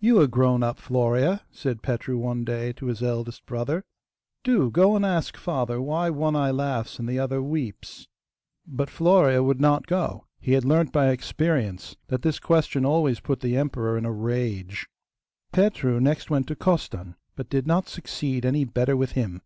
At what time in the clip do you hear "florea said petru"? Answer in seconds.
0.80-2.18